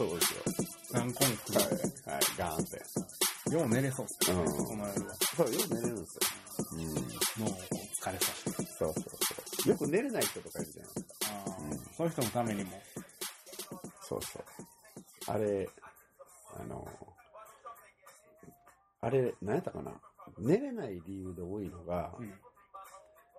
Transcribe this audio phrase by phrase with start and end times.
[0.00, 0.42] そうですよ。
[0.94, 1.62] 何個も来は。
[1.62, 2.22] はい。
[2.38, 3.54] ガーンって。
[3.54, 4.40] よう寝れそうっすね。
[4.40, 5.14] うんこの夜は。
[5.36, 6.20] そう、よく寝れるんですよ。
[6.72, 6.80] うん。
[6.88, 7.58] 脳を
[8.00, 8.50] 疲れさせて。
[8.50, 9.68] そうそうそう。
[9.68, 11.14] よく寝れない人とかいるじゃないですか。
[11.26, 12.82] ああ、うんそういう人のためにも。
[14.00, 14.44] そうそう。
[15.26, 15.68] あれ、
[16.58, 16.88] あの、
[19.02, 19.92] あれ、何やったかな
[20.38, 22.26] 寝れない理由で多いのが、うん。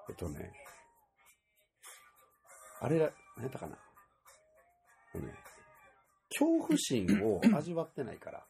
[0.09, 0.52] えっとね、
[2.80, 3.75] あれが、何やったかな、
[5.16, 5.34] えっとね、
[6.32, 8.45] 恐怖心を 味わってないから。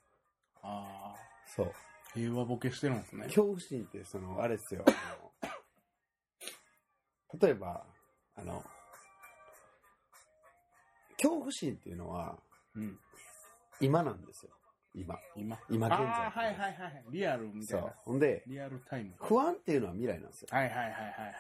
[0.62, 1.16] ああ、
[1.48, 1.74] そう。
[2.14, 3.24] 平和ボケしてるんですね。
[3.26, 4.84] 恐怖心って、その、あれですよ。
[4.86, 5.32] あの
[7.40, 7.86] 例えば、
[8.36, 8.64] あの、
[11.18, 12.38] 恐怖心っていうのは、
[12.76, 13.00] うん。
[13.80, 14.52] 今なんですよ。
[14.94, 15.18] 今。
[15.36, 15.58] 今。
[15.70, 17.04] 今現在ああ、はいはいはい。
[17.10, 17.78] リアルみたそ。
[17.78, 17.94] いうな。
[18.04, 19.16] ほんで、リアルタイム。
[19.18, 20.50] 不安っていうのは未来なんですよ。
[20.52, 21.32] はいはいはいはいはいは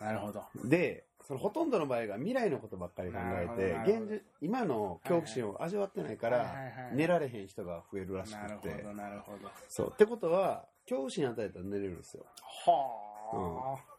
[0.00, 0.04] い。
[0.04, 0.44] なるほど。
[0.64, 3.46] で、そのほとんどの場合が未来のことばっかり考え
[3.84, 6.54] て、現実、今の恐怖心を味わってないから
[6.94, 8.94] 寝られへん人が増えるらしなるくてほど、。
[8.94, 9.50] なるほど。
[9.68, 9.90] そう。
[9.92, 12.24] ってことは、恐怖心与えたら寝れるんですよ。
[12.64, 13.97] はあ、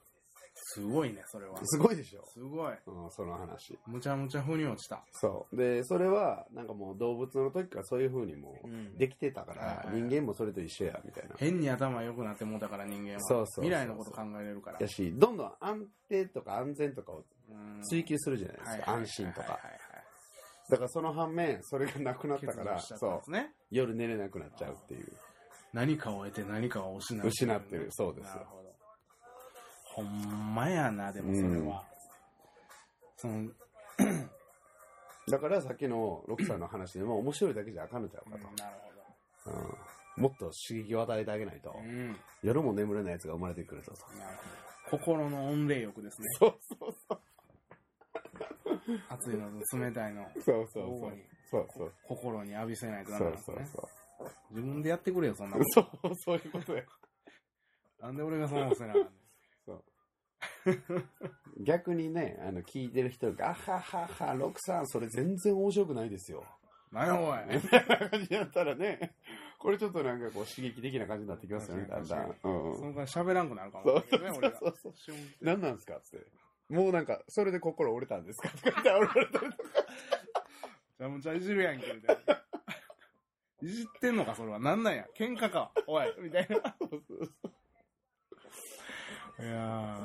[0.61, 1.57] すごいね、それは。
[1.63, 2.23] すごいでしょ。
[2.27, 2.73] すごい。
[2.85, 3.77] うん、その話。
[3.87, 5.03] むちゃむちゃ腑に落ちた。
[5.11, 5.55] そう。
[5.55, 11.35] で、それは、なんかもう動物の時からそういう風にもうんできてたから、はいはい人間もそれと一緒や、みたいな。
[11.37, 13.21] 変に頭良くなってもうたから人間は。
[13.21, 14.77] そうそうそう未来のこと考えれるから。
[14.79, 18.91] やし、どんどん安定とか安全とかをうん追求するじゃないですか。
[18.91, 19.59] 安心とか。
[20.69, 23.53] だからその反面、それがなくなったから、そうね。
[23.71, 25.11] 夜寝れなくなっちゃうっていう。
[25.73, 27.27] 何かを得て何かを失う。
[27.27, 28.68] 失ってるそうですなるほど。
[29.93, 31.83] ほんまやな、でもそれは。
[33.17, 33.49] その、
[35.27, 38.75] だからさっきのロックさんの話でも面白いだけじゃあかんのちゃうかうんなる
[39.45, 39.57] ほと。
[39.57, 39.77] うん
[40.17, 41.79] もっと刺激を与えてあげないとど。
[41.79, 42.15] う、ん。
[42.43, 44.19] 夜も眠れない奴が生まれてくるぞと。
[44.19, 44.37] なる
[44.89, 45.03] ほど。
[45.03, 46.27] 心の温冷浴ですね。
[46.39, 47.19] そうそうそう。
[49.07, 50.27] 熱いのと冷たいの。
[50.43, 51.13] そうそうそう。
[51.49, 51.93] そうそう。
[52.03, 53.65] 心に浴びせないとダそうメなんですね。
[53.65, 54.29] そうそう。
[54.49, 56.83] 自分でやってくれよ、そんなこそう、そういうことや。
[56.83, 58.05] と。
[58.05, 58.95] なんで俺がそんなことせなあ。
[61.61, 66.45] 逆にね、あの、聞いてる人が、あははは、ロさん、それ全然面白くないですよ。
[66.91, 67.55] なんやおい。
[67.55, 69.15] みたいな感じやったらね、
[69.59, 72.35] これちょっとなんかこう刺激的な感じになってきますよね、だんだん。
[72.43, 72.77] うんうん。
[72.77, 74.03] そのから喋らんくなるかもね、
[74.37, 74.57] 俺が。
[74.59, 76.25] そうそうシュン何なんですかって。
[76.69, 78.49] もうなんか、それで心折れたんですか？
[78.49, 79.73] とか言って折られたりとか。
[80.97, 82.43] じゃあむちゃいじるやんけ、みたいな。
[83.61, 84.59] いじってんのか、それは。
[84.59, 85.05] なんなんや。
[85.15, 85.71] 喧嘩か。
[85.85, 86.13] おい。
[86.19, 86.75] みたいな。
[89.39, 89.97] いや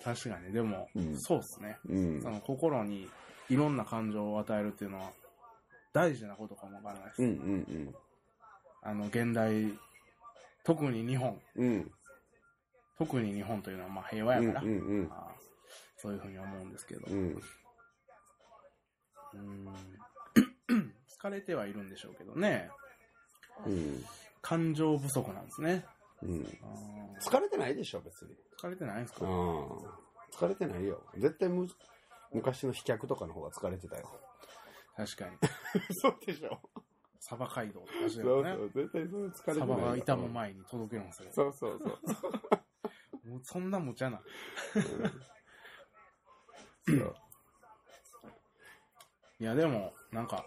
[0.00, 0.52] ー、確かに。
[0.52, 1.78] でも、うんそうっすね。
[1.88, 2.30] うんそ。
[2.30, 3.08] の心に
[3.48, 5.10] いろんな感情を与えるっていうのは
[5.92, 7.22] 大事なことかもわからないです。
[7.22, 7.94] うんうん
[8.82, 9.78] あの、現代、
[10.64, 11.68] 特に日本、うん。
[11.68, 11.90] うん。
[12.98, 15.08] 特に日本というのはまあ平和うんやから、うんうん。
[15.08, 15.40] まあ
[15.96, 17.30] そういうふうに思うんですけど、うん。
[17.32, 19.74] うーん
[21.20, 22.70] 疲れてはいるんでしょうけどね、
[23.66, 24.04] うん。
[24.40, 25.84] 感情不足なんですね。
[26.22, 26.46] うん。
[27.20, 28.34] 疲れてないでしょ、別に。
[28.60, 29.24] 疲れてないんですか？
[29.24, 29.66] うん。
[30.32, 31.02] 疲れてないよ。
[31.16, 31.66] 絶対む、
[32.32, 34.08] 昔の飛脚とかの方が疲れてたよ。
[34.96, 35.36] 確かに。
[36.00, 36.60] そうでしょ。
[37.20, 38.44] サバ街道とかしてそう。
[38.44, 38.70] そう。
[38.70, 39.66] 絶対それ疲れてサない。
[39.66, 41.30] バが傷む前に届けるんですよ。
[41.32, 42.28] そうそうそ
[43.28, 43.28] う。
[43.28, 44.22] もうそんな無茶な。
[46.86, 47.14] そう
[49.38, 50.44] いや、でも、なんか、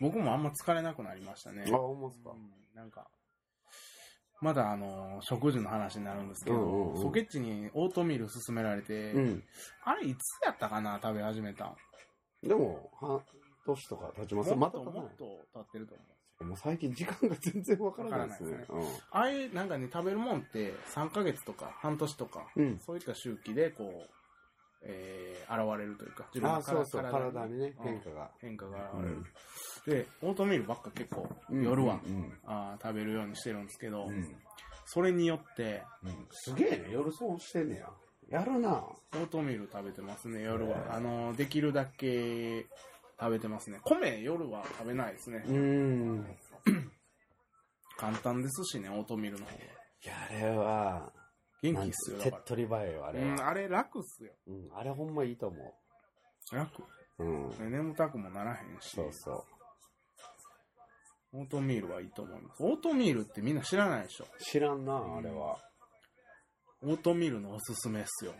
[0.00, 1.64] 僕もあんま疲れなくなりましたね。
[1.66, 2.30] あ、ほんまっすか。
[2.30, 3.08] うんなんか、
[4.40, 9.44] まだあの、食事の話になるんですけど、うんうんうんソケッチにオートミール勧められて、うん。
[9.84, 11.76] あれいつやったかな、食べ始めたん？
[12.42, 13.20] でも、半
[13.66, 15.24] 年とか経ちますもっとまた経たないもっと
[15.54, 16.04] 経ってると思
[16.40, 16.44] う。
[16.44, 18.66] もう最近時間が全然わからないですね。
[19.10, 22.64] ああいうなんかね、食べるもんって3ヶ月とか半年とか、うん。
[22.64, 22.80] うん。
[22.80, 24.15] そういった周期でこう、
[24.88, 28.30] えー、現れるというか、自あ、のそうそう、体体にね、うん変化が。
[28.40, 29.16] 変化がう現れる。
[29.16, 29.24] ん。
[30.04, 32.32] で、オートミールばっか結構、夜は、うん。
[32.44, 34.36] あー食べるようにしてるんですけど、うん。
[34.84, 37.90] それによって、うんすげえね、夜そうしてんねや。
[38.28, 40.94] やるなオートミール食べてますね、夜は。
[40.94, 42.66] あの、できるだけ
[43.20, 43.80] 食べてますね。
[43.84, 45.52] 米、夜は食べないですねう。
[45.52, 46.36] ん。
[47.96, 49.62] 簡単ですしね、オートミールの方が。
[49.62, 49.66] い
[50.06, 51.12] や、あれは、
[51.62, 53.12] 元気っすよ、手っ取り早いよ、あら。
[53.14, 53.48] れうん、は。
[53.48, 54.32] あれ楽っすよ。
[54.46, 55.74] うん、あれほんまいいと思
[56.52, 56.82] 楽。
[57.18, 57.24] う。
[57.24, 57.48] うん。
[57.50, 59.44] ね眠たくもならへんし、そうそう。
[61.32, 62.62] オートミールはいいと思います。
[62.62, 64.26] オートミールってみんな知らないでしょ。
[64.38, 65.58] 知らんな、あれは。
[66.82, 68.32] オートミールのおすすめっすよ。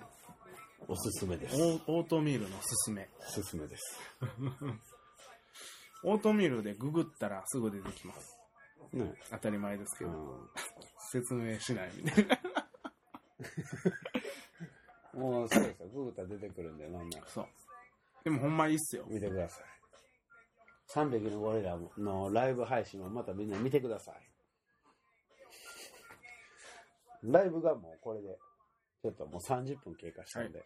[0.88, 1.56] おすすめです。
[1.60, 3.08] オーオートミールのおすすめ。
[3.18, 4.00] おすすめです。
[6.04, 8.38] オートミールでググったらすぐ出てきます。
[8.92, 9.14] ね。
[9.30, 10.50] 当たり前ですけど、うん。
[11.10, 12.38] 説明しないみたいな。
[15.14, 15.88] もう、そうですよ。
[15.88, 17.26] グータ出てくるんで、なんなら。
[17.26, 17.46] そう。
[18.24, 19.04] でもほんまいいっすよ。
[19.08, 19.66] 見てください。
[20.90, 24.14] 3匹のゴリラのライブ配信をまたみんな見てください。
[27.22, 28.38] ライブがもうこれで、
[29.02, 30.64] ちょっともう30分経過したので、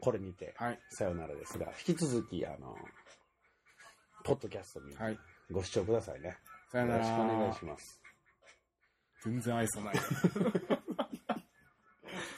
[0.00, 0.80] これにて、はい。
[0.90, 2.76] さよならですが、引き続き、あの、
[4.24, 5.18] ポッドキャストにはい。
[5.50, 6.36] ご視聴くださいね。
[6.70, 7.06] さよなら。
[7.06, 8.00] よろしくお願いします。
[9.24, 9.94] 全然愛想ない。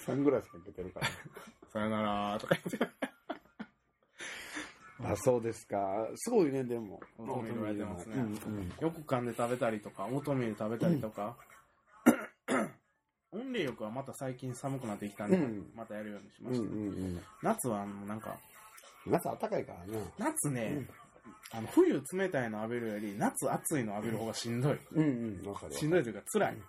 [0.06, 1.08] サングラスかけてるから。
[1.70, 2.78] さよならとか言って。
[5.04, 6.08] あ、そうですか。
[6.14, 7.00] すごいね、でも。
[7.18, 11.36] オートミールうんうんよく噛んで食べたりとか、オートミール食べたりとか。
[13.32, 16.74] 温冷浴はまた最近寒くなってきたんで、うんまたやるようにしまうんうした。
[16.74, 16.78] んう
[17.18, 17.22] ん。
[17.42, 18.38] 夏はあのなんか、
[19.06, 20.12] 夏暖かいからね。
[20.18, 20.88] 夏ね、うん
[21.52, 24.78] あの冬冷たいの浴びるより、夏暑いの浴びる方がしんどい。
[24.92, 25.78] うんうん、わかるわ。
[25.78, 26.62] しんどいというか辛い。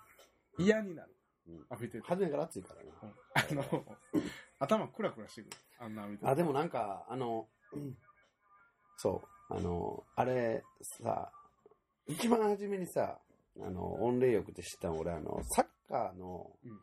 [0.59, 1.16] 嫌になる。
[1.47, 2.07] うん浴びてて。
[2.07, 2.91] 初めから暑いからね。
[3.33, 3.85] あの、
[4.59, 5.57] 頭クラクラしてくる。
[5.79, 7.97] あんな浴びててあ、でもなんか、あの、うん
[8.97, 11.31] そう、あの、あれさ、
[12.07, 13.19] 一番初めにさ、
[13.59, 16.81] あの、温冷浴って知ったの俺、あの、サッカーの、うん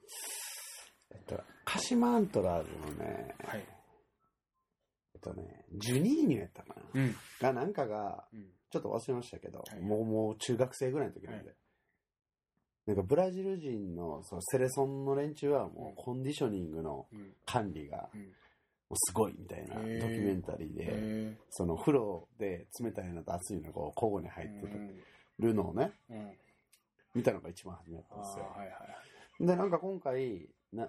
[1.11, 3.67] えっと、鹿島アントラーズのね、はい。
[5.15, 6.83] えっとね、ジュニーニョやったかな。
[6.95, 7.17] うん。
[7.41, 8.47] が、なんかが、うん。
[8.71, 11.47] ちょっと忘れましたけど、はいもう、もう中学生ぐらいの時なんで。
[11.49, 11.57] はい
[12.87, 17.33] なんかブラジル人のそのセレソンの連中はもうコンディショニングのうん。
[17.47, 18.21] 管理がうん。
[18.21, 18.27] も
[18.91, 25.03] うすごいみたいなドキュメンタリーで、えその風呂で冷たいのと熱いのがこう交互に入ーってうん
[25.39, 26.33] るのをね、うん。
[27.15, 29.47] 見たのが一番初めだったあんですよ。
[29.47, 30.89] で、なんか今回、な、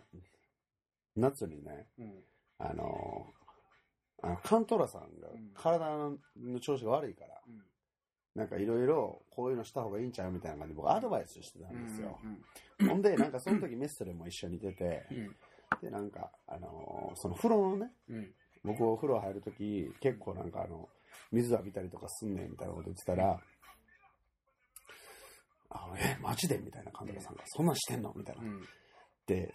[1.15, 2.23] 夏にね、うん。
[2.59, 5.85] あのーあのカントラさんがうん体
[6.37, 7.63] の調子が悪いから、うん。
[8.35, 12.19] なんかいろいろこういうのした方がいいんちゃうみたいな感じで僕アドバイスしてたんですよ。
[12.79, 12.87] うん。
[12.89, 15.35] ほんで、なんかその時メストレも一緒に出て、うん。
[15.81, 18.33] で、なんか、あのーその風呂のね、うん。
[18.63, 20.89] 僕お風呂入るとき、結構なんかあの、
[21.31, 23.39] 水浴びたりとかすんねんみたいなこと言ってたら、
[25.69, 26.57] あえ、マジで？
[26.57, 28.13] みたいな監督さんが、そんなんしてんの？
[28.15, 28.43] みたいな。
[28.43, 28.61] うん。
[29.25, 29.53] で、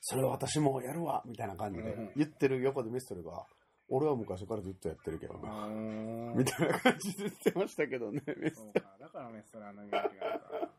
[0.00, 3.46] それは私もやるわみたいな感じでうん言ってる横でミストルが、
[3.88, 5.68] 俺は昔からずっとやってるけどな。
[6.34, 8.96] みたいな感じで言ってましたけどね、メスそうか。
[9.00, 10.70] だからメストラーの元気があるから。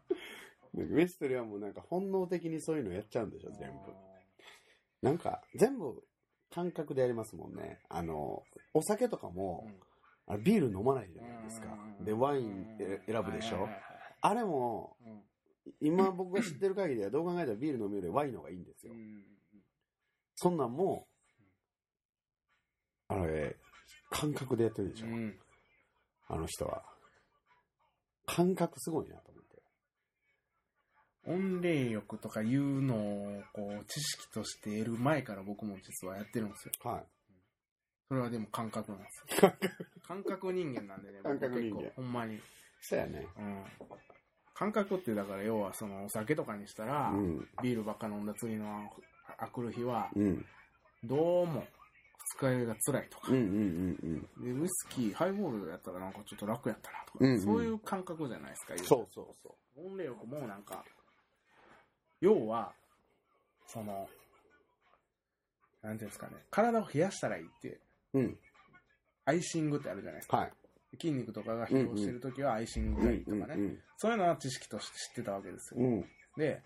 [0.73, 3.93] メストルはもうなんか本能的にそういうのやっちゃうんでしょ、全部。
[5.01, 6.03] なんか、全部
[6.53, 7.79] 感覚でやりますもんね。
[7.89, 8.43] あの、
[8.73, 9.67] お酒とかも、
[10.25, 11.67] あれビール飲まないじゃないですか。
[12.01, 13.69] で、ワインえ選ぶでしょ。
[14.21, 15.21] あれも、うん
[15.81, 18.93] 今僕が知ってる限りではどう考えたらビール飲むよりワインの方がいいんですよ。
[18.93, 19.21] うん
[20.35, 21.06] そんなんも、
[23.09, 23.67] あの、えー
[24.09, 25.07] 感覚でやってるでしょ。
[25.07, 25.35] うん
[26.29, 26.81] あの人は。
[28.25, 29.61] 感覚すごいなと思って。
[31.25, 36.91] 温冷浴とかいうのをこう知識として得る前から僕も実はやってるんですよ。
[36.91, 37.03] はい。
[38.09, 39.05] それはでも感覚なんで
[39.37, 39.53] すよ。
[40.07, 42.39] 感覚人間なんでね、僕結構ほんまに。
[42.81, 43.27] そうやね。
[43.37, 43.63] うん。
[44.53, 47.47] 感覚ってだから要はそのお酒とかにしたら、うん。
[47.61, 48.89] ビールばっか飲んだ次の
[49.37, 50.45] あくる日は、うん。
[51.03, 51.65] どうも
[52.35, 53.37] 二日酔いが辛いとかうん。
[53.37, 54.27] うん。
[54.37, 54.43] うん。
[54.43, 60.83] で、ウイスキー、ハイボールやったらなんかちょっと楽やったなとか、うんうんそういう感覚じゃないですか、そうそうそ温冷浴もなんか、
[62.21, 62.73] 要は、
[63.67, 64.09] その、
[65.81, 67.79] なんていうんですかね、体を冷やしたらいいって、
[68.13, 68.19] う。
[68.19, 68.37] うん。
[69.25, 70.37] アイシングってあるじゃないですか。
[70.37, 70.51] はい。
[70.99, 73.79] 筋肉とかが疲労してるときはアイシングがいいとかね、うん。
[73.97, 75.81] そういうのは知識として知ってたわけですよ。
[75.81, 76.05] うん。
[76.37, 76.61] で、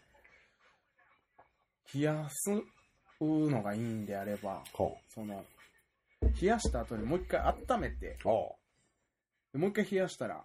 [1.94, 2.52] 冷やす
[3.26, 5.46] のがいいんであれば、ほその、
[6.40, 8.58] 冷やした後にもう一回温めて、も
[9.54, 10.44] う一回冷やしたら、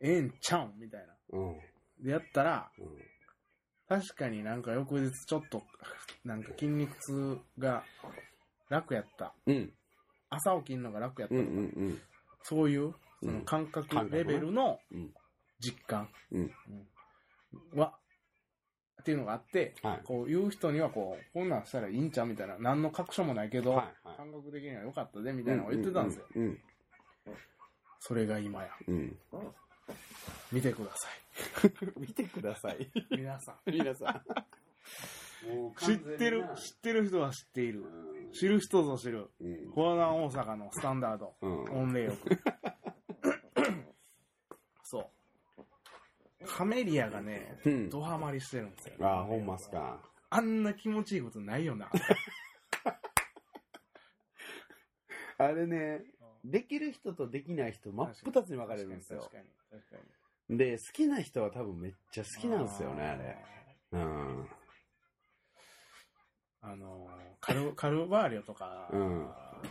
[0.00, 1.14] ええんちゃうんみたいな。
[1.30, 1.38] う。
[1.38, 1.60] うん。
[2.04, 2.86] でやったら、うん。
[3.88, 5.62] 確かになんか翌日ちょっと、
[6.24, 7.84] なんか筋肉痛が
[8.68, 9.34] 楽やった。
[9.46, 9.72] うん。
[10.28, 11.46] 朝起きるのが楽やったうん。
[11.46, 12.00] とか、うん。
[12.42, 15.14] そういう、うんその感覚レベルのうん
[15.58, 16.40] 実感、うん
[17.72, 17.98] うんは、
[19.06, 20.00] っていうのがあって、はい。
[20.04, 26.24] こういう人にはこう、こんなんしたらいいんちゃうみたいな、何の確証もないけど、はいはい感覚的には良かったで、みたいなのを言ってたんですよ。
[26.34, 26.60] うん。
[28.00, 28.68] それが今や。
[28.88, 29.16] うん。
[30.50, 31.08] 見てくださ
[31.96, 32.82] 見てください。
[32.82, 32.88] い。
[33.16, 33.58] 皆さん。
[33.70, 34.20] 皆さん。
[35.76, 37.82] 知ってる、知ってる人は知っている。
[37.82, 39.30] うん知る人ぞ知る。
[39.40, 39.70] うん。
[39.70, 41.36] コアナ大阪のスタンダード。
[41.40, 41.62] うん。
[41.84, 42.18] 温冷浴。
[44.82, 45.06] そう。
[46.56, 47.90] カメリアがね、うん。
[47.90, 48.94] ドハマりしてるんですよ。
[49.02, 50.00] ああ、ほんまっすか。
[50.30, 51.90] あんな気持ちいいことないよな。
[55.36, 56.02] あれね、
[56.42, 59.32] できる人とできない人、真っ二つに分かれるんですよ確。
[59.32, 59.96] かに、確か
[60.48, 60.56] に。
[60.56, 63.36] で、好きな人は多分めっちゃ好きなんですよね、あーれ。
[63.92, 64.48] うん。
[66.62, 69.30] あの、カル、カルバーリョとか、うん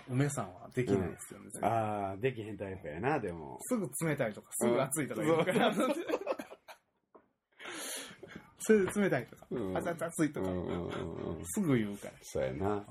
[0.10, 1.50] 梅さんはできないですよね。
[1.52, 3.58] 全然ああ、できへんタイプやな、でも。
[3.62, 5.74] すぐ冷たいとか、すぐ熱いとか言うから。
[5.74, 5.94] すぐ
[8.74, 10.50] 冷たいとか、うん熱々熱いとか。
[11.46, 12.14] すぐ言うから。
[12.22, 12.84] そうやな。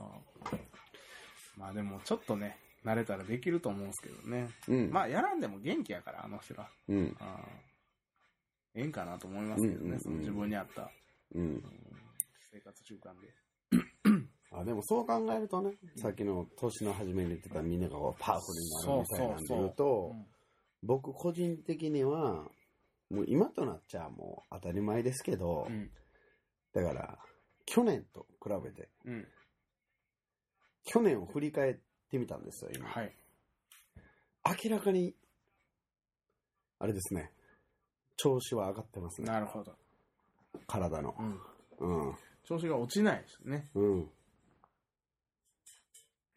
[1.57, 4.49] まあでも、ちょっとね、慣れたらできると思うんですけどね。
[4.69, 4.91] うん。
[4.91, 6.69] まあ、やらんでも元気やから、あの人ら。
[6.89, 7.17] うん。
[8.75, 10.91] ええんかなと思いますけどね、自分に合った
[11.35, 11.63] うん。
[12.53, 13.33] 生活習慣で。
[14.51, 20.15] あ、でもそう考えるとね、さっきの年の初めに言ってたみんながパワフルになるみたいなんで言うと、
[20.83, 22.49] 僕個人的には、
[23.11, 25.91] もう今となっちゃもう当たり前ですけど、うん。
[26.73, 27.19] だから、
[27.67, 29.27] 去年と比べて、うん。
[30.85, 31.77] 去年を振り返っ
[32.11, 32.89] てみたんですよ、今。
[32.89, 33.17] はい。
[34.65, 35.15] 明らかに、
[36.79, 37.33] あれですね、
[38.17, 39.75] 調子は上がってますね、なるほど。
[40.67, 41.15] 体の
[41.81, 41.85] う。
[41.87, 42.07] ん。
[42.07, 42.17] うん。
[42.45, 43.71] 調子が落ちないですね。
[43.75, 44.11] うん。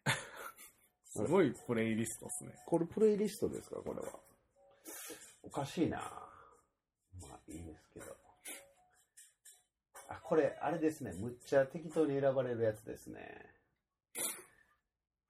[1.04, 2.54] すごいプレイリストですね。
[2.66, 4.18] これプレイリストですか、これは。
[5.42, 6.27] おかしいな
[7.48, 8.06] まあいいですけど。
[10.08, 11.12] あ、これ、あれですね。
[11.12, 13.20] むっちゃ適当に選ばれるやつですね。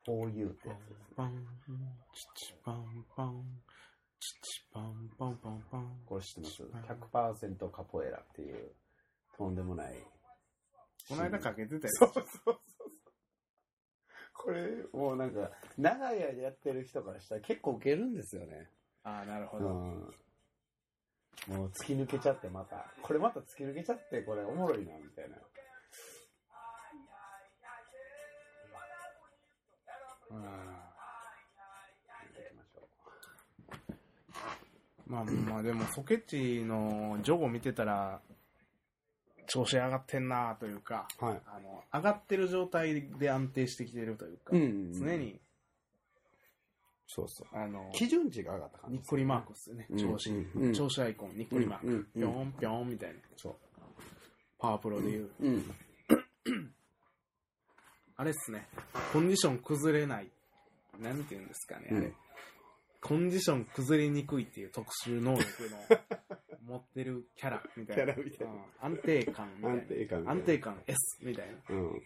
[0.04, 1.06] For You ってやつですね。
[1.16, 1.46] パン、
[2.14, 3.44] チチパンパン、
[4.20, 6.00] チチパンパンパンパン。
[6.06, 6.62] これ知ってます
[7.52, 8.70] ?100% カポエラっていう、
[9.36, 9.94] とんでもない。
[11.08, 11.92] この間かけてたよ。
[11.94, 12.60] そうそうそう。
[14.32, 18.70] これ、もうなんか、長い間やってる人からしたら結構ウケるんですよね。
[19.02, 20.14] ああ、なるほうん。
[21.48, 21.54] ど。
[21.54, 22.86] もう突き抜けちゃってまた。
[23.02, 25.36] これまた突き抜けちゃって、これおもろいな、みたいな。
[30.30, 30.44] うん行
[32.34, 32.88] きましょ
[35.06, 38.20] まあまあでも、ソケッチのジョゴ見てたら、
[39.46, 41.24] 調子上がってんなというか、う。
[41.24, 41.40] はい。
[41.46, 45.16] あの、上がってる状態で安定してきてるというか、ん常。
[45.16, 45.40] に、
[47.10, 47.48] そうそう。
[47.56, 49.86] あの、基準値が上がった感じにっこりマークっすよね。
[49.90, 51.86] うん調子、うんうん調子アイコン、にっこりマーク。
[51.86, 53.20] うんうんぴょんぴょんみたいな。
[53.36, 53.56] そう。
[54.58, 55.30] パワープロで言う。
[55.40, 55.70] うん。
[58.16, 58.68] あれっすね。
[59.12, 60.30] コンディション崩れない。
[60.98, 62.00] なんて言うんですかね、あれ。
[62.00, 62.14] うん
[63.00, 68.12] コンディション崩れにくいっていう特殊能力の 持ってるキャラみたいな。
[68.12, 69.78] キャラみたいなうん安定感みたいな。
[69.78, 70.28] 安定感。
[70.28, 71.54] 安定感 S みたいな。
[71.68, 72.02] うん。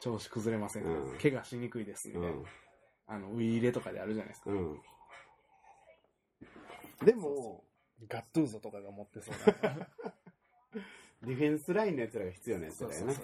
[0.00, 2.28] 調子崩れません、うん怪我しにくいですみたいな。
[2.30, 2.44] うん。
[3.06, 4.50] あの、ウィーレとかであるじゃないですか。
[4.50, 4.80] うん。
[7.04, 7.64] でも、
[8.08, 9.88] ガットゥーゾとかが持ってそうな。
[11.22, 13.16] ディフェンスラインのやつらが必要なやつだよね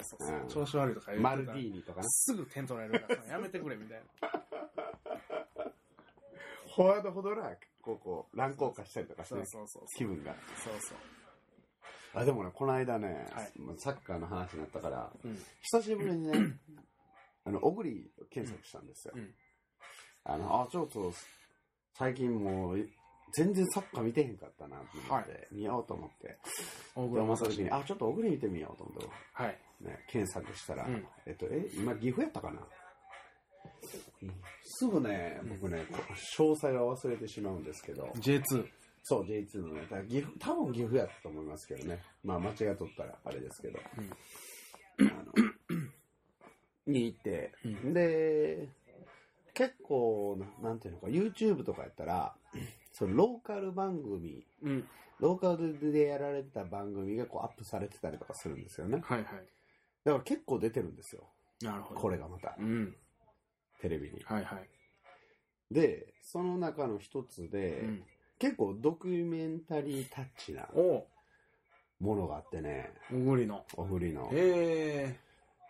[0.49, 2.09] 調子悪いとか言うマルディーニとかな。
[2.09, 4.31] すぐ点取られるからやめてくれみたいな。
[6.75, 9.87] フォワードほどな、こうこう、乱高下したりとかしてそうね、そうそう。
[9.95, 10.35] 気分が。
[10.57, 10.99] そうそう。
[12.15, 15.39] あ、でもね、この間ねはい、まあサッカーの話になったから、うん。
[15.61, 16.59] 久しぶりにね、
[17.45, 19.35] あの、オグリーを検索したんですようん。
[20.25, 21.13] あの、あ、ちょっと、
[21.95, 22.89] 最近もう、
[23.35, 26.37] 全然サッカー見てへんかったなと思って、は見ようと思って。
[26.95, 29.07] 大で、思った時に、はあ、ちょっとオグリー見てみようと思って、
[29.49, 29.59] い。
[29.81, 32.61] ね、検索したら、うんえっと、え、今岐阜やったかな、
[34.65, 35.99] すぐね、僕ね、こ
[36.37, 38.67] 詳細は忘れてしまうんですけど、J2。
[39.03, 42.01] そう、J2 のね、だから岐阜、多分岐阜やったと思いますけどね。
[42.23, 43.81] まあ、間違っとったらあれですけど。
[45.01, 45.33] あの、
[46.87, 48.69] に行って、うんで、
[49.55, 52.35] 結構な、なんていうのか、YouTube とかやったら、
[52.93, 54.85] そのローカル番組、うん。
[55.21, 59.01] ローカルでやられてた番組がこうアップされてたりとかするんですよね。
[59.05, 59.27] はいはい。
[60.05, 61.29] だから結構出てるんですよ。
[61.63, 62.01] なるほど。
[62.01, 62.97] これがまたう、ん。
[63.81, 64.21] テレビに。
[64.25, 64.69] はいはい。
[65.71, 68.03] で、その中の一つで、うん。
[68.39, 71.07] 結構ドキュメンタリータッチなお
[72.01, 73.65] ものがあってね、おぐりの。
[73.77, 74.29] おふりの。
[74.33, 75.17] へ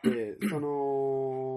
[0.03, 1.52] で、その、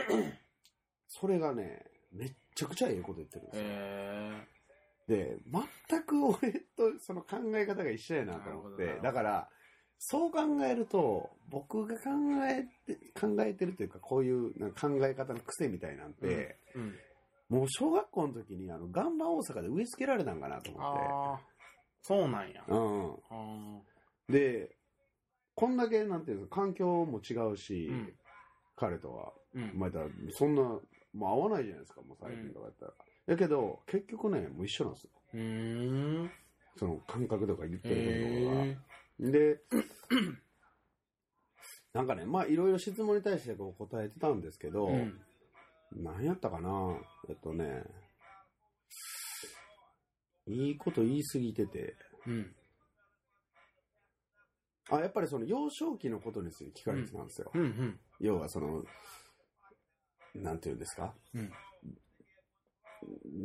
[1.08, 3.50] それがね、めっちゃくちゃええこと言ってるんえ。
[3.50, 3.68] ですよ。
[3.68, 4.56] へ
[5.08, 5.38] で、
[5.88, 9.48] 全く俺とその考え方が一緒やなと思ってだから、
[9.98, 12.10] そう考えると、僕が考
[12.48, 16.56] えて、考えてるというか、こういうなんか考え方の癖みたいなんて、え。
[16.74, 16.98] うん。
[17.48, 20.98] もう小学校の時にあの、ガンバ大阪で植え付けられたんかなと思って。
[21.08, 21.40] ああ。
[22.02, 22.64] そうなんや。
[22.68, 23.12] うん。
[23.30, 23.80] あ
[24.28, 24.76] で、
[25.54, 28.12] こんだけ、なんていうの、環境も違うし、うん
[28.76, 29.32] 彼とは。
[29.54, 29.78] ーうん。
[29.78, 30.80] まあ、だからそんな、も
[31.14, 32.92] う合わないじゃないですか、もう最近とかやったら。
[33.26, 35.10] だけど、結局ね、もう一緒なんですよ。
[35.34, 36.30] うーん。
[36.78, 38.16] その感覚とか言ってるへこと
[38.54, 38.66] が。
[38.66, 38.76] え。
[39.30, 39.62] で、
[41.94, 45.18] なんかね、まあいろいろ質問に対してこう答えてたんですけど、うん。
[45.92, 47.84] 何やったかなえっとね、
[50.46, 52.54] いいこと言いすぎてて、うん。
[54.90, 57.50] あ、やっぱりその幼少期のことについて聞かれてたんですよ。
[57.54, 57.98] うんうん。
[58.20, 58.84] 要はその、
[60.34, 61.14] なんていうんですか？
[61.34, 61.52] うん。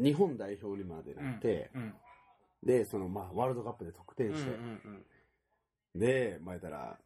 [0.04, 1.94] 日本代表にまでなって、うん。
[2.64, 4.34] で、その、まあ、ワールドカップで得点うん。
[4.34, 4.38] うん。
[4.38, 5.06] して、うん。
[6.00, 6.98] で、まあ、言ったら、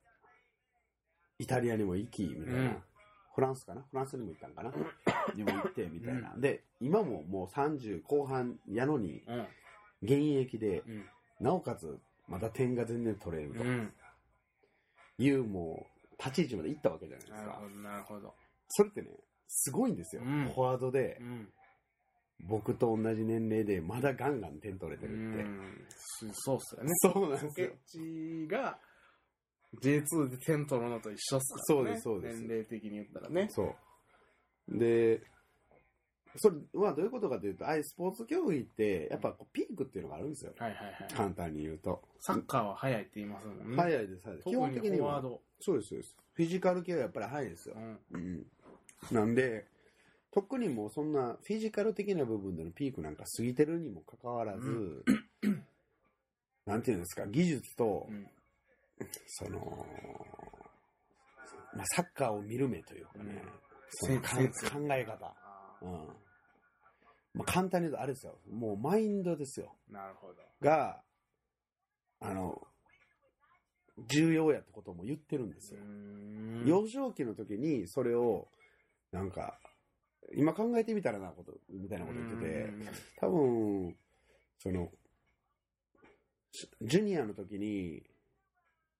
[1.40, 2.60] イタリアにも行き、みたいな。
[2.60, 2.84] うん
[3.36, 3.82] フランスかな？
[3.92, 4.72] フランスにも行ったんかな？
[5.36, 6.34] にも行って、みたいな。
[6.38, 9.40] で、今ももう30後半やのに、うん。
[10.02, 11.06] 現役で、うん。
[11.42, 13.94] なおかつ、また点が全然取れるとうん。
[15.18, 17.62] いう、もう、立ち位置まで行ったわけじゃないですかなるほ。
[17.62, 18.34] ど、なるほど。
[18.70, 19.10] それってね、
[19.48, 20.22] すごいんですよ。
[20.24, 21.50] うんフォワードでう、ん。
[22.42, 25.44] 僕と同じ年齢で、まだガンガン点取れてうるって。
[25.44, 25.88] ん。
[26.34, 26.90] そうっすよね。
[26.96, 28.48] そうなんですよポケッ。
[28.48, 28.78] チが
[29.82, 31.84] J2 で点取るのと一緒っすからね。
[31.84, 33.48] そうですそうです年齢的に言ったらね。
[33.52, 33.76] そ
[34.68, 34.78] う。
[34.78, 35.22] で、
[36.38, 40.54] それはどういうことかというと、ああいうスポーツ競技って、やっぱピークっていうのがあるんですよ。
[40.58, 41.14] はいはいはい。
[41.14, 42.02] 簡単に言うと。
[42.20, 43.76] サッカーは速いって言いますもんね。
[43.76, 44.50] 早いです、早いです。
[44.50, 44.96] 基本的には。
[44.98, 45.42] フォワード。
[45.60, 46.16] そうです、そうです。
[46.34, 47.80] フィジカル系はやっぱり早いですよう。
[47.80, 48.00] ん。
[48.12, 48.46] うん。
[49.12, 49.66] なんで、
[50.32, 55.06] 特にもうそんなフィジカル的な部分でのピークなんか過ぎてるにもかかわらず、う
[56.66, 58.28] なんていうんですか、技術と、うん。
[59.28, 59.60] その、
[61.74, 63.66] まあ、サッカーを見る目というかね、うん
[63.98, 65.26] そのかセンス考え方。
[65.26, 65.90] あうん。
[67.34, 68.38] まあ、簡単に言うとあれですよ。
[68.52, 69.76] もうマインドですよ。
[69.90, 70.36] ーなるほど。
[70.62, 71.02] が、
[72.20, 72.62] あの、
[73.98, 75.80] 重要やってことも言ってるんですよ。
[75.82, 78.48] ん幼少期の時にそれを、
[79.12, 79.60] なんか、
[80.36, 82.74] 今考えてみたらなこと、みたいなこと言ってて、
[83.18, 83.96] 多分、
[84.58, 84.92] その、
[86.52, 88.04] しジュニアの時に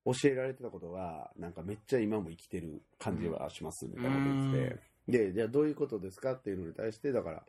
[0.06, 4.76] 教えられてたことが、なんかめっちゃ今も生きてる感じはします、みたいなこと言って
[5.08, 7.46] て、で、じゃあどういうことですかっていうのに対して、だから、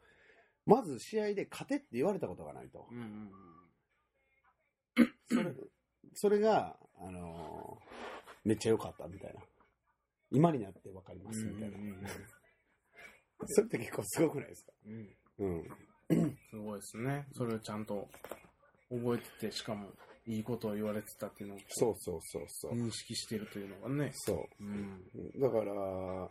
[0.65, 2.87] まず試合で勝てって言われたことがないと。
[5.29, 5.55] それ
[6.17, 7.87] それが、あのー
[8.45, 9.41] めっちゃ良かったみたいな。
[10.31, 11.77] 今になって分かりますみたいな。
[13.47, 14.73] それって結構すごくないですか？
[14.87, 15.67] うん
[16.11, 16.39] うん。
[16.51, 17.27] すごいですね。
[17.33, 18.09] それをちゃんと
[18.89, 19.89] 覚えてて、しかも
[20.27, 22.73] いいことを言われてたっていうのをそうそうそうそう。
[22.73, 24.13] 認識してるというのがね。
[24.15, 25.03] そうん。
[25.37, 25.41] う。
[25.41, 26.29] だから、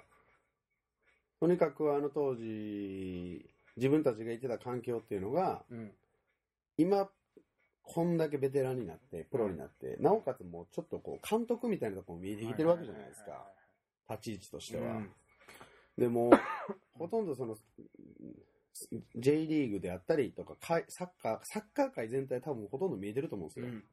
[1.41, 5.91] とにかくあの当時、自分たちがいてた環境っていうのが、うん。
[6.77, 7.09] 今、
[7.85, 13.45] こんだけベテランになって、プロになって、なおかつもうちょっとこう、監督みたいなところも見えてきてるわけじゃないですか。
[14.09, 14.97] 立ち位置としては。
[14.97, 15.11] うん
[15.97, 16.31] でも、
[16.97, 17.57] ほとんどその、
[19.15, 20.55] J リーグであったりとか、
[20.89, 23.67] サッカー、サッカー界全体多分ほとんど見えてると思うんですよ。
[23.67, 23.83] うん。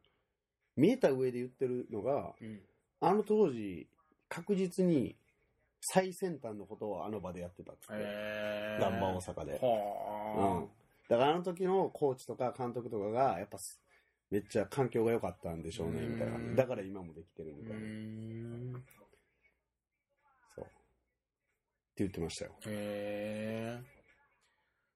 [0.76, 2.60] 見えた上で言ってるのが、うん。
[3.00, 3.88] あの当時、
[4.28, 5.16] 確実に
[5.80, 9.52] 最先端のことをあの場でやってたっつって、えガンバ大阪で。
[9.62, 10.68] はうん。
[11.08, 13.80] だからあの時のコーチとか監督とかが、やっぱす
[14.32, 16.56] めっちゃ環境が良かったんでしょうね、みたいなうん。
[16.56, 17.58] だから今もできてるあ。
[17.60, 17.80] みたいな。
[18.78, 18.84] ん。
[20.56, 20.64] そう。
[20.64, 20.72] って
[21.98, 22.52] 言ってましたよ。
[22.66, 24.02] へえ。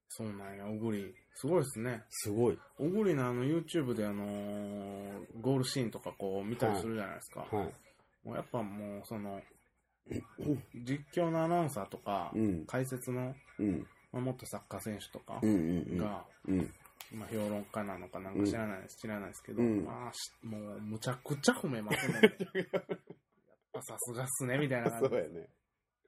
[0.08, 1.14] そうなんや、小栗。
[1.34, 2.02] すごいですね。
[2.08, 2.58] すごい。
[2.78, 7.40] 小栗のあの YouTube であのーゴールシーンとかこう見たりするじゃないですか。
[7.40, 7.74] はい。
[8.24, 9.42] もうやっぱもうその、
[10.74, 12.64] 実況のアナウンサーとか、うん。
[12.64, 13.86] 解説の、うん。
[14.12, 15.58] まあ、元サッカー選手とかうんうん
[15.90, 15.98] うん。
[15.98, 16.70] が、うん。
[17.12, 22.20] まあ、評論家なのかなんか知らないです、知らないですけど、うんまあ、しもうむちゃくちゃ褒めますね。
[22.54, 22.80] やっ
[23.72, 25.18] ぱさすがっすね、みたいな感じそう。
[25.18, 25.48] やね。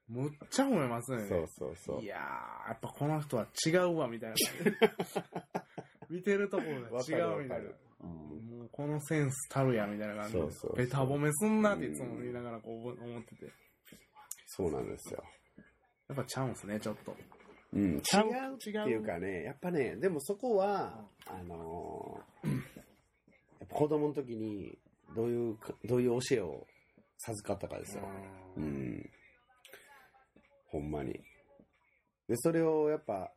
[0.09, 1.27] むっちゃ褒めますね。
[1.27, 2.07] そうそうそうい。
[2.07, 4.37] やー、やっぱこの人は違うわ、みたいな。
[6.09, 7.71] 見てるところが違うみたいな。
[8.01, 8.11] うん。
[8.59, 10.41] もうこのセンスたるや、みたいな感じで。
[10.41, 13.45] そうそうそうベタ褒めすんなっていつも言いながらこう思ってて。
[13.45, 13.53] や
[14.47, 15.23] そうなんですよ。
[16.13, 17.15] っぱちゃうんすね、ちょっと。
[17.73, 17.83] うん。
[17.83, 18.01] 違う
[18.55, 22.49] っていうかね、やっぱね、でもそこは、あのー
[23.61, 24.79] やっぱ子供の時に、
[25.17, 26.67] どういうか、どういう教えを
[27.19, 28.09] 授かったかですよ。
[28.57, 28.67] ううん
[28.99, 29.11] ん。
[30.69, 31.13] ほんまに。
[32.29, 33.33] で、それをやっぱ、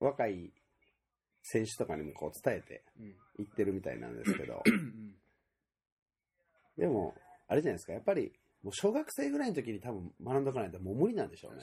[0.00, 0.50] 若い
[1.42, 3.06] 選手とかにもこう伝えてうん
[3.38, 5.14] いってるみたいなんですけど、うん
[6.76, 7.14] でも、
[7.48, 11.62] あれじゃないですか、やっぱり、もう小学生ぐらいの時に多分学んどかないともう無理なんでしょうね。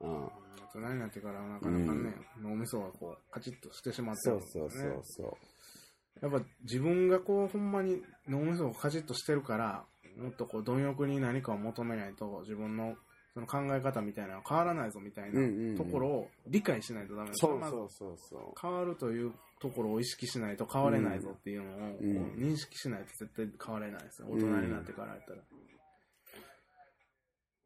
[0.00, 0.24] うん。
[0.72, 5.38] 大人になってからなかなかね、脳みそがこう、カチッとしてしまってるそうそうそうそ
[6.22, 6.26] う。
[6.26, 9.84] やっぱ自分がこう、ほんまに脳みそをカチッとしてるから、
[10.16, 12.96] もっとこう、貪欲に何かを求めないと、自分の
[13.34, 21.76] その考え方みたいなのは変わらないぞみたいなところを理解しないとダメですそうそうそうそ変わるというところを意識しないと変われないぞっていうのを
[22.36, 24.28] 認識しないと絶対変われないですよ。
[24.30, 25.36] 大人になってからやったら。
[25.38, 25.42] う。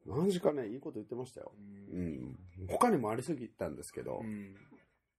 [0.06, 1.52] 何時かね、いいこと言ってましたよ。
[1.92, 2.36] うん。
[2.68, 4.54] 他にもありすぎたんですけど、うん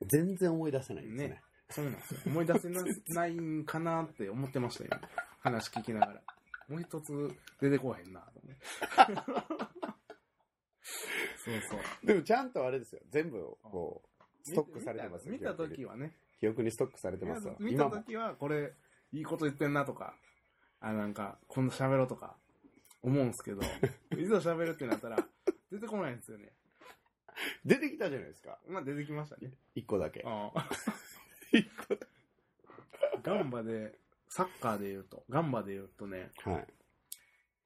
[0.08, 1.28] 全然思い出せないんですね。
[1.30, 2.19] ねそうなんですよ。
[2.28, 4.89] 思い出せなないんかなって思ってましたよ。
[4.91, 5.02] 今
[5.39, 6.21] 話聞きながら。
[6.67, 7.13] もう一つ
[7.62, 8.28] 出てこへんな。
[11.38, 12.06] そうそう。
[12.06, 13.02] でもちゃんとあれですよ。
[13.10, 14.10] 全部、こう、
[14.43, 16.15] ストックされてますよ見た時はね。
[16.39, 17.56] 記憶にストックされてますよ。
[17.60, 17.78] 見。
[17.78, 18.74] た時は、これ、
[19.12, 20.15] いいこと言ってんなとか、
[20.80, 22.36] あ、なんか、今度喋ろうとか、
[23.06, 23.62] 思うんですけど、
[24.18, 25.28] いざ喋るってなったら、
[25.72, 26.52] 出てこないんですよね。
[27.63, 28.60] 出てきたじゃないですか。
[28.68, 29.52] まあ、出てきましたね。
[29.76, 30.24] 一個だけ。
[30.26, 30.52] あ
[31.52, 32.08] 一個 だ
[33.24, 36.50] ガンバで、サッカーで言うと、ガンバで言うとね、け。
[36.50, 36.68] はい。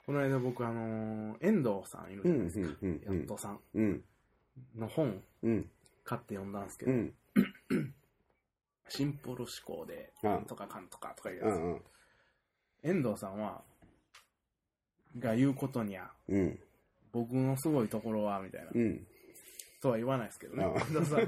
[0.05, 2.77] この間僕、あのー遠藤さんいるじゃないですか。
[2.81, 4.05] うんうんうんやっとさんうん。
[4.75, 5.71] の本、うん。
[6.03, 7.15] 買って読んだんですけど、うん。
[8.87, 11.45] シンプル思考で、うんなんとかかんとかとかいうやつ。
[11.45, 11.73] うん。
[11.73, 11.83] うん。
[12.81, 13.63] 遠藤さんは、
[15.19, 16.59] が言うことにゃ、うん。
[17.11, 19.07] 僕のすごいところは、みたいな、うん。
[19.81, 20.65] とは言わないですけどね。
[20.65, 21.25] うん遠藤さんは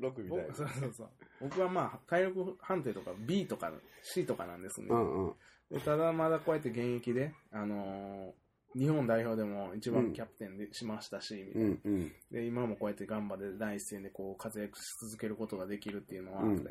[0.00, 0.54] 6みたいな僕。
[0.56, 1.08] そうそうそう
[1.40, 4.88] 僕はまあ、体力判定とか B とか C とかなんですね。
[4.90, 5.34] うんうん。
[5.70, 8.44] でただまだこうやって現役で、あのー
[8.76, 12.12] 日本代表でも一番キャプテンでしましたし、みたいなうんうん。
[12.32, 16.66] で、今もこうやってガンバで第一線でこう活躍し続けることができるっていうのは、うん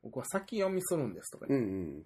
[0.00, 2.02] 僕は先読みするんですとかう言って、ん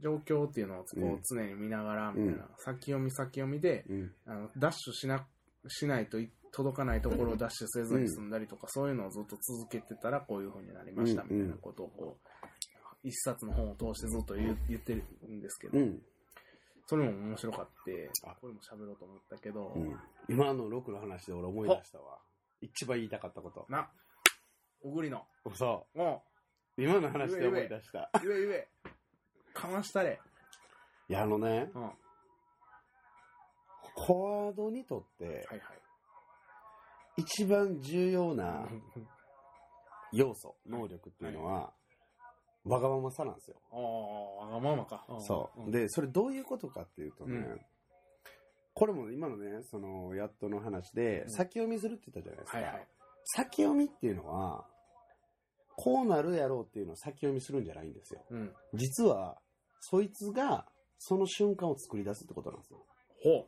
[0.00, 4.12] 状況っていうのをこうんう常に見ながら、みたいな、先読み先読みで、うん。
[4.26, 5.26] あのダッシュしな、
[5.68, 16.02] しないとい届かないところをダッシュせずに済んだりとか、そういうのをずっと続けてたらこういう風になりました、うんみたいなことをこう、一冊の本を通してずっと言う言ってるんですけど、うん。
[16.86, 19.96] それも面白かってあ、これも喋ろうと思ったけど、うん。
[20.28, 22.18] 今の6の話で俺思い出したわ。
[22.60, 23.66] 一番言いたかったこと。
[23.68, 23.90] な、
[24.82, 26.24] 小栗の、そも
[26.78, 26.82] う。
[26.82, 28.10] 今の話で思い出した。
[28.22, 28.68] う、言え言え、
[29.60, 30.20] かましたれ。
[31.08, 31.82] いや、あのね、うん。
[31.82, 31.92] はい
[33.98, 34.14] フォ
[34.46, 35.62] ワードにとってはい。
[37.16, 38.68] 一番重要な
[40.12, 41.72] 要素、能力っていうのは、
[42.64, 43.56] わがままさなんですよ。
[43.70, 45.06] ああ、わがままか。
[45.10, 45.68] んそう。
[45.68, 47.66] んで、それどういうことかっていうとね、うん
[48.78, 52.58] これも今のね、その、やっとの話で、うん先読みするって言ったじゃないですか。
[52.58, 52.88] はいはい。
[53.24, 54.68] 先読みっていうのは、
[55.76, 58.22] こうなるやろうっていうのを先読みするんじゃないんですよ。
[58.28, 58.54] うん。
[58.74, 59.40] 実は、
[59.80, 60.66] そいつが、
[60.98, 62.84] その瞬間を作り出すってことなんですよ。
[63.22, 63.46] ほ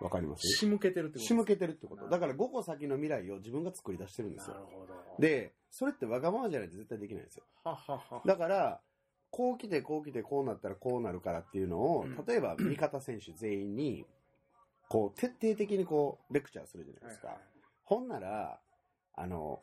[0.00, 0.04] う。
[0.04, 0.46] わかります？
[0.58, 2.08] 仕向けてるってこと仕向けてるってこと。
[2.08, 4.54] だから5個先の未来を自分が作り出してるんですよ。
[4.54, 7.44] なるほど。、で、それってわがままじゃないと絶対できないんですよ。
[7.64, 8.22] ははは。
[8.24, 8.80] だから、
[9.30, 14.06] こう来てこう来てこうなったらこうなるからっていうのを、うん例えば 味方選手全員に、
[14.88, 17.36] こう徹底的にこうレクチャーするじゃないですか。
[17.84, 18.60] ほんなら、
[19.14, 19.60] あの、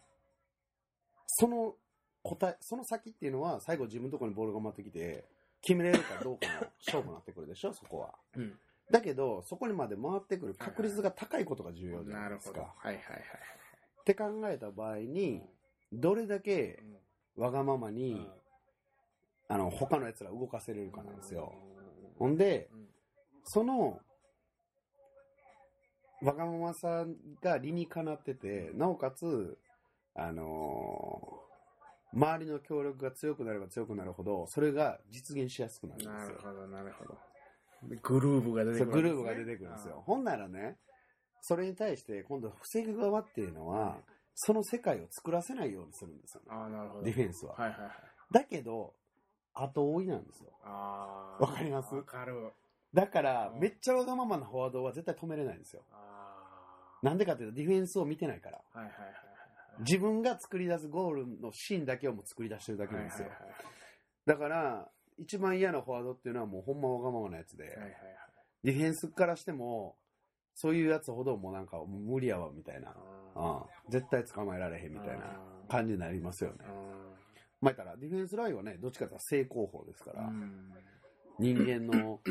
[1.28, 1.76] その
[2.24, 5.24] 答え、その先っていうのは最後自分のところにボールが回ってきて、
[5.66, 8.14] 決めれるかどうかの勝負になってくるでしょ、 そこは。
[8.36, 8.60] うん。
[8.92, 12.38] だけど、そこにまで回ってくる確率が高いことが重要じゃなない。
[12.38, 12.62] ですか。
[12.78, 13.22] はいはいはい。
[14.02, 15.42] って考えた場合に、
[15.92, 16.84] どれだけ
[17.36, 18.32] わがままに、うん
[19.48, 21.54] あの、他の奴ら動かせれるかなんですよ。
[22.16, 22.88] うほんで、ん
[23.44, 24.00] その、
[26.22, 27.06] わがままさ
[27.42, 29.58] が理にかなってて、なおかつ、
[30.16, 31.45] あのー
[32.16, 36.18] 周りの協力が強くなれば強くなるほど、それが実現しやすくなるんですよ。
[36.18, 37.18] なるほど、なるほど。
[37.90, 40.02] でグルーブが出てくる、グルーブが出てくるんですよ。
[40.06, 40.78] ほんならね、
[41.42, 43.98] それに対して今度防ぐ側っていうのは、
[44.34, 46.48] その世界を作らせないようにするんですよね。
[46.50, 47.04] ああ、なるほど。
[47.04, 47.54] ディフェンスは。
[47.54, 47.92] はいはいはい。
[48.32, 48.94] だけど、
[49.54, 50.52] 後追いなんですよ。
[50.64, 51.44] ああ。
[51.44, 51.94] わかります？
[51.94, 52.52] わかる。
[52.94, 55.84] だからう、んめっちゃわがままなフォワードは絶対止めれないんですよ。
[55.92, 58.62] あなんでかっていうと、ディフェンスを見てないから。
[58.74, 59.14] はいはいはい。
[59.80, 63.30] 自分が作り出すゴールのシーンだけをもう作り出してるだけなんですよ。
[64.26, 67.78] だから、一番嫌なフォワードっていうのはもうほんまわがままなやつで。
[68.64, 69.96] ディフェンスからしても、
[70.56, 72.96] そういうやつほどもうなんか無理やわみたいな。
[73.36, 75.38] あうん絶対捕まえられへんみたいな
[75.70, 76.58] 感じになりますよね。
[77.62, 80.72] まあたら、ディフェンスラインはね、どっちかというと正攻法ですから、うん
[81.38, 82.22] 人間の、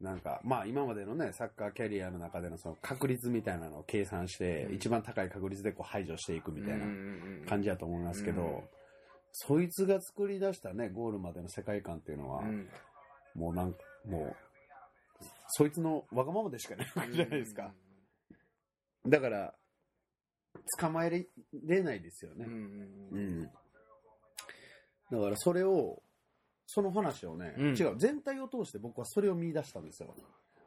[0.00, 6.84] なんか、まあ今までのね、サッカーキャリアの中でのその確率みたいなのを計算して、うん一番高い確率でこう排除していくみたいな
[7.48, 8.62] 感じじだと思いますけど、うん
[9.36, 12.68] そいつが作り出したね、ゴールまでの世界観っていうのは、うん
[13.34, 14.36] もうなんか、もう、
[15.48, 17.74] そいつのわがままでしかないわけじゃないですか。
[19.06, 19.54] だから、
[20.78, 22.44] 捕まえれないですよね。
[22.46, 23.42] うん。
[23.42, 23.50] だ
[25.10, 26.00] からそれを、
[26.66, 27.74] その話をね、うん。
[27.74, 30.14] 違う、全体を通して僕はそれを見出したんですよ。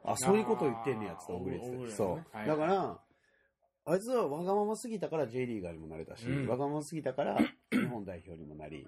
[0.04, 1.66] あ、そういうことを言ってんねやつと、小栗って。
[1.66, 2.36] 小栗ねそう。
[2.36, 2.46] はい。
[2.46, 3.00] だから、
[3.84, 6.48] あいつはわがまますぎたから J リーガーにもなれたし、うん。
[6.48, 7.36] わがまますぎたから
[7.72, 8.86] 日本代表にもなり、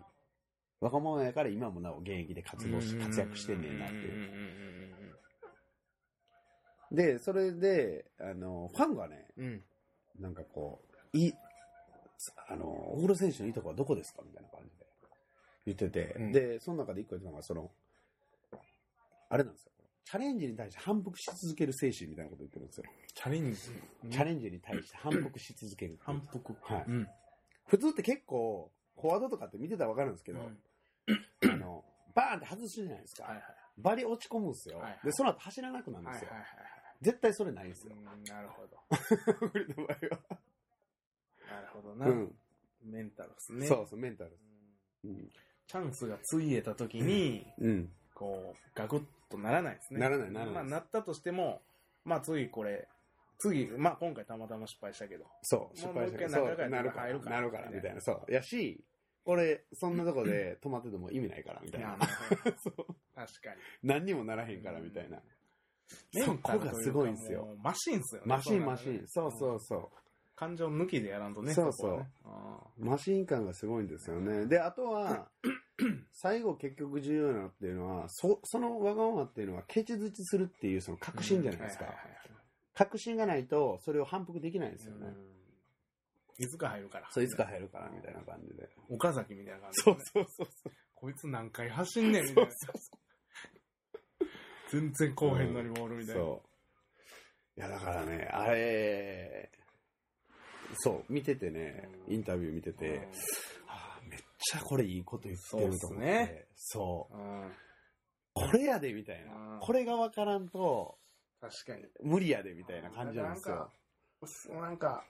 [0.81, 4.31] わがままやから今もなお現役で活動し、活躍してんねんなっていう。
[6.93, 9.63] で、それで、あの、ファンがね、うん。
[10.19, 10.83] なんかこ
[11.15, 11.33] う、い、
[12.49, 14.23] あの、小黒選手のいいとこはどこですか？
[14.25, 14.40] みたいな
[15.67, 17.71] 言ってて、うんで、その中で一個言ってたのが、その、
[19.29, 19.73] あれなんですよ。
[20.05, 22.85] チャレンジに対して反復し続ける精神みたいなこと言ってるんですよ。
[23.15, 23.61] チャレンジ？
[24.11, 25.99] チャレンジに対して反復し続ける。
[26.03, 26.57] 反復。
[26.63, 27.09] はいうん。
[27.67, 33.25] 普通って結構、フォワードとかって見てたらわかるんですけど、あの、バーンって外すじゃないですか。
[33.25, 33.45] はいはい。
[33.79, 34.79] バリ落ち込むんですよ。
[34.79, 36.31] はいはいで、その後走らなくなるんですよ。
[36.31, 37.95] はいはいはい絶対それないんですよ。
[38.29, 38.77] なるほど。
[39.55, 40.41] 俺の場合は。
[41.49, 42.07] なるほどな。
[42.07, 42.39] うん。
[42.83, 43.67] メンタルですね。
[43.67, 44.37] そうそう、メンタル
[45.05, 45.33] うん。
[45.79, 45.83] うん。
[45.83, 47.89] チャンスがついえた時に、うん。
[48.15, 50.01] こう、ガクッとならないですね。
[50.01, 51.63] ならないならないまあ、なったとしても、
[52.05, 52.89] まあ次これ、
[53.39, 55.25] 次、まあ今回たまたま失敗したけど。
[55.43, 58.01] そう、失敗したけど、もう一回そう、なるから、入るからなるから、みたいな。
[58.01, 58.33] そう。
[58.33, 58.85] やし、
[59.25, 61.97] 俺、そんなとこで止まってても意味ないから、みたいな。
[62.63, 62.77] そう。
[63.15, 63.61] 確かに。
[63.83, 65.23] 何にもならへんから、みたいな。
[66.25, 68.27] そこがすごいんですよもうマシンっすよね。
[68.27, 69.03] マシン、マシン。
[69.09, 69.91] そうそうそ
[70.41, 71.53] 感情抜きでやらんとね。
[71.53, 72.07] そうそう。
[72.79, 74.47] マシン感がすごいんですよね。
[74.47, 75.29] で、あとは、
[76.15, 81.95] 最後結局重要なのっていうのは、そ、そのわがままっていうのは、ケチづちするっていうそのー確信じゃないですか
[82.73, 85.09] 確信がないと、それを反復できないんですよね。
[85.09, 85.15] うん
[86.43, 87.09] いつか入るから。
[87.11, 88.71] そう、いつか入るから、みたいな感じで。
[88.89, 90.01] 岡崎みたいな感じでそうね。
[90.15, 90.73] そうそうそう。
[90.95, 92.53] こいつ何回走んねんみたそいうな。
[94.71, 96.23] 全然こうへんのにボールみたいな。
[96.23, 96.43] そ
[97.59, 97.61] う。
[97.61, 99.51] いや、だからね、あれ、
[100.79, 103.03] そう、見ててね、うんインタビュー見てて、うん
[103.69, 106.05] あーめっちゃこれいいこと言ってると思って。
[106.07, 107.17] ねそう。
[107.17, 107.53] うん
[108.33, 109.55] これやで、みたいな。
[109.55, 110.97] うんこれがわからんと、
[111.41, 111.85] 確かに。
[112.03, 113.71] 無理やで、みたいな感じなんですよ。
[114.25, 115.05] そうなんか、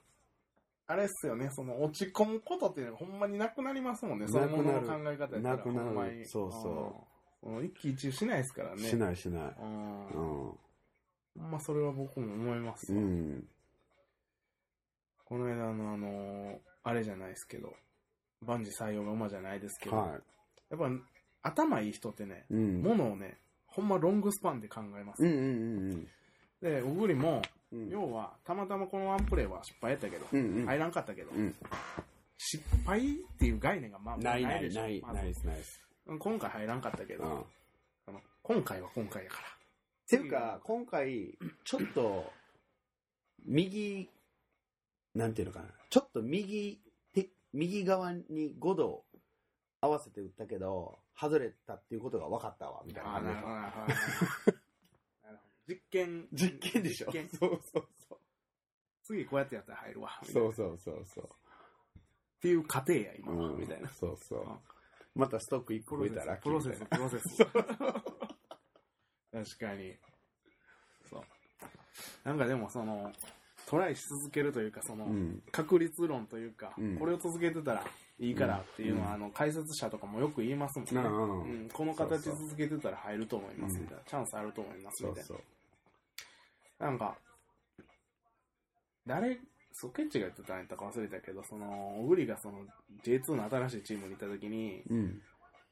[0.87, 5.39] あれっすよね、その落ち込むことっていうのがほんまになくなりますもんね、そのものの考え方。
[5.39, 7.07] なくなるそうそ
[7.43, 8.83] う一喜一憂しないですからね。
[8.83, 9.43] しないしない。
[9.43, 10.07] うん。
[10.07, 10.59] うほ
[11.43, 11.47] ん。
[11.47, 12.99] んまそれは僕も思いますわ。
[12.99, 13.49] うん。
[15.31, 17.73] この間のあのーあれじゃないですけど、
[18.45, 20.09] 万事採用が馬じゃないですけど、は
[20.71, 20.91] やっぱ
[21.43, 22.55] 頭いい人ってね、い。
[22.55, 22.83] うん。
[22.83, 25.23] ものをね、ほんまロングスパンで考えます。
[25.23, 26.09] うんうんうん
[26.61, 27.41] で、小栗も、
[27.73, 27.89] うん。
[27.89, 30.67] 要は、たまたまこのワンプレーは失敗やったけど、うんうん。
[30.67, 31.55] 入らんかったけど、うん。
[32.37, 33.03] 失敗っ
[33.39, 35.81] ていう概念がまあないないでしょない、まずないです、ないです。
[36.19, 37.31] 今回入らんかったけど、うん。
[38.09, 42.33] あの今回は今回やかっていうか、今回、ちょっと、
[43.47, 44.11] 右、
[45.15, 46.81] なんていうのかな、ちょっと右
[47.13, 49.05] 手、右側に5度
[49.81, 53.13] 合わせて打ったけど、外れたっていうことが分かったわ、みたいら。
[53.13, 53.73] な感じであなるほどなる
[54.47, 54.59] ほど
[55.69, 56.27] 実験。
[56.33, 58.19] 実験でしょそうそうそう。
[59.05, 60.21] 次こうやってやったら入るわ。
[60.25, 61.27] そうそうそうそっ
[62.41, 63.55] ていう過程や、今う。
[63.55, 63.89] んみたいな。
[63.91, 64.59] そうそううん。
[65.15, 67.37] またストック1個増えたら、プロセス、プロセス。
[67.37, 67.53] 確
[69.59, 69.97] かに。
[71.09, 71.23] そう。
[72.25, 73.13] なんかでもその、
[73.71, 75.41] トライし続けるというか、その、うん。
[75.53, 77.85] 確率論というか、うんこれを続けてたら
[78.19, 85.25] いいからっていうのは、うんあの解説者とかもよく言いますもんね、うんうんこの形続けてたら入ると思いますうんみたいな、チャンスあると思いますみたい。
[86.81, 87.17] ななんか
[89.07, 89.39] 誰
[89.73, 92.67] ソケッチが言ってたんやったか忘れたけどその小栗がその
[93.05, 95.23] J2 の新しいチームにいた時にうん。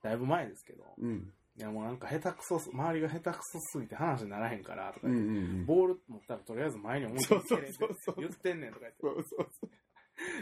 [0.04, 1.32] だいぶ前ですけどうん。
[1.58, 5.66] いやもうなんか下手くそす周りが下手くそすぎて話にならへんからとかうんうんうん。
[5.66, 7.78] ボール持ったらとりあえず前に思いっきり蹴れって
[8.16, 9.70] 言ってんねんとか言ってそうそうそう。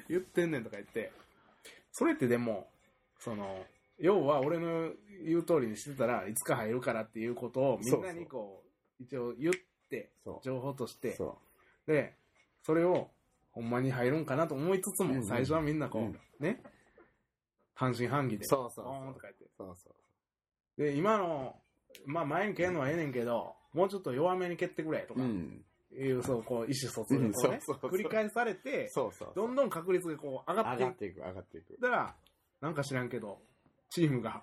[0.08, 1.12] 言ってんねんとか言って、
[1.92, 2.68] それってでも、
[3.18, 3.64] その、
[3.98, 4.90] 要は俺の
[5.24, 8.62] 言う通りにしてたらいつか入るからっていうことをみんなにこ
[9.00, 10.10] う、一応言って。
[10.42, 11.38] 情報として、そ
[11.86, 12.16] で、
[12.64, 13.08] それを
[13.52, 16.60] ほんまに入るんかなと思いつつも、最初はみんなこう、うんね、
[17.74, 19.44] 半信半疑で、そうそうそうボーンとか言って。
[19.56, 19.94] そうそう。
[20.76, 21.56] で、今の、
[22.04, 25.64] まあ前に蹴るのはええねんけど、もうちょっと弱めに蹴ってくれとか、うん。
[25.92, 29.32] いう、そう、こう、意思疎通うんがこうね、繰り返されて、そうそう。
[29.34, 31.78] どんどん確率がこう上がっていく上がっていく、上がっていく。
[31.80, 32.16] だから、
[32.60, 33.40] なんか知らんけど、
[33.90, 34.42] チームが、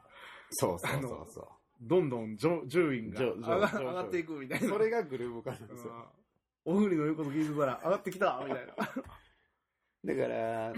[0.52, 1.50] そうそうそうそ
[1.82, 4.68] どんどん上順位が上上が上上がっていくみたいな。
[4.68, 4.70] う。
[4.70, 6.12] それがグルーヴ化なんうんですよ。
[6.66, 8.74] おふりの言うこと聞いてたら上がってきたみたいな。
[10.06, 10.74] だから、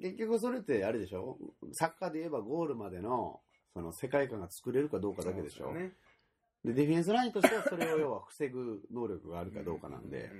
[0.00, 1.38] 結局それってあれでしょ？
[1.72, 3.40] サッカーで言えばゴールまでの、
[3.74, 5.92] その世界観が作れるかどうかだけでしょそうすよね。
[6.64, 10.30] で、ディフェンスラインとしてはそれを要は防ぐ能力があるかどうかなんで、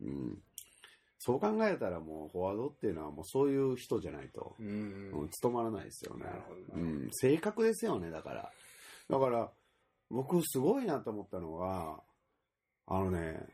[0.00, 0.38] うん。
[1.18, 4.66] そう考えたらもうフォワードっていうのはもうそういう人じゃないと、うん。
[4.66, 6.26] うんうん、務まらないですよね。
[6.74, 7.08] うん。
[7.12, 8.52] 性格ですよね、だから。
[9.08, 9.50] だから、
[10.10, 12.00] 僕すごいなと思ったのが、
[12.86, 13.46] あのね、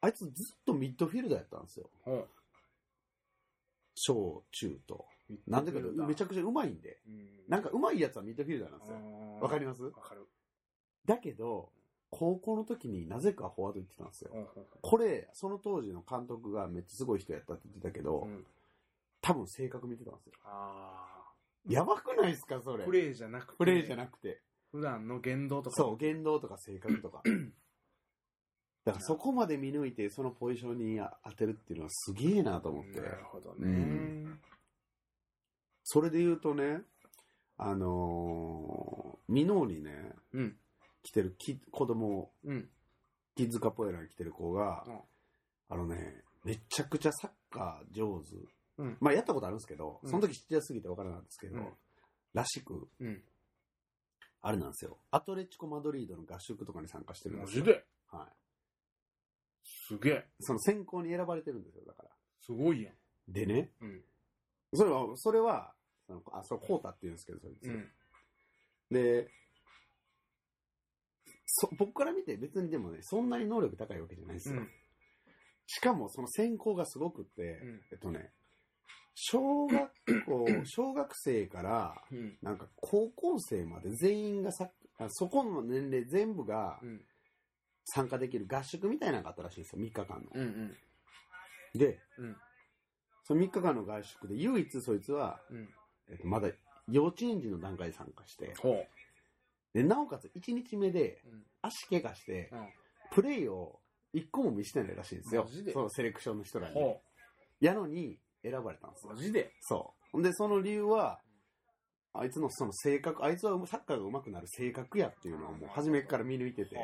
[0.00, 0.32] あいつずっ
[0.66, 1.88] とミッドフィルダーやったんですよ。
[2.02, 2.26] ほ
[3.94, 5.06] 小、中と。
[5.34, 6.98] うなんでかめちゃくくちゃ上手いんで。
[7.06, 8.96] うんなんか上手いやつはミッドフィルダーなんですよ。
[9.40, 9.82] わかります？
[9.82, 10.26] わかる。
[11.04, 11.70] だけど、
[12.08, 14.30] 高校の時になぜかフォワード行ってたんですよ。
[14.80, 18.28] これ、その当時の監督がめっちゃすごい人やったって言ってたけど、
[19.20, 20.32] 多分性格見てたんですよ。
[20.44, 21.34] あ
[21.68, 22.84] やばくないですか、それ？
[22.84, 24.40] ープレーじゃなくて、プレーじゃなくて。
[24.70, 25.76] 普段の言動とか。
[25.76, 27.22] そう、言動とか性格とか。
[28.84, 33.00] だからそこまで見抜いて、そのポジションに当てるっていうのはすげえなと思って。
[33.00, 33.56] なるほどね。
[33.66, 34.40] うん
[35.84, 36.82] それで言うとね、
[37.56, 40.56] あのー、ミノーにね、うん。
[41.02, 42.68] 来てるキ子供、うん。
[43.34, 44.98] キッズカポエラに来てる子が、うん
[45.68, 48.36] あのね、めちゃくちゃサッカー上手。
[48.78, 48.96] うん。
[49.00, 51.68] まあやったことあるんですけど、うんその時ちっちゃすぎてわからないんですけど、うん
[52.34, 53.22] らしく、うん。
[54.40, 54.98] あれなんですよ。
[55.10, 57.64] アトレチコ・マドリードの合宿とかに参加してるんですよ。
[57.64, 57.84] で？
[58.10, 58.32] はい。
[59.64, 60.26] すげえ。
[60.40, 62.10] その選考に選ばれてるんですよ、だから。
[62.40, 62.94] すごいやん。
[63.28, 64.02] でね、うん。
[64.74, 65.74] それは、それは、
[66.06, 67.68] そのあ、それコータって言うんですけど、そいつ。
[67.68, 67.90] うん。
[68.90, 69.28] で、
[71.46, 74.56] そ、僕から見て別にでもね、そんなに能力高いわけじゃないんですよ。
[74.56, 74.70] うん
[75.66, 78.30] しかもその選考がすごくって、うんえっとね、
[79.14, 79.90] 小学
[80.26, 82.36] 校、 小学生から、うん。
[82.42, 87.00] なんか高校生まで全員がさ、あそこの年齢全部がうん。
[87.84, 90.30] 参加できる合宿みたいなのがあったらしいんですよ、3日間の。
[90.34, 90.42] うん。
[90.42, 91.78] うん。
[91.78, 92.36] で、うん。
[93.32, 95.68] その3日間の合宿で唯一そいつは、うん。
[96.10, 96.48] えっと、まだ
[96.90, 98.86] 幼稚園児の段階で参加して、ほう。
[99.72, 101.42] で、なおかつ1日目でうん。
[101.62, 102.68] 足怪我して、うん。
[103.10, 103.80] プレイを
[104.14, 105.72] 1個も見せてないらしいんですよマジで？
[105.72, 106.74] そのセレクションの人らに。
[106.74, 107.00] ほ
[107.60, 109.10] やのに選ばれたんですう。
[109.10, 109.22] よマ。
[109.22, 109.52] ジで？
[109.60, 110.22] そう。
[110.22, 111.20] で、その理由は、
[112.12, 116.76] あいつのその性格、あいつはサッカーが上手くなる性格やっていうのをもう初めから見抜いてて、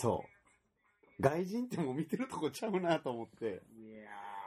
[0.00, 0.28] そう。
[1.20, 3.62] 外人ってもう見てるとこちゃうなと思って、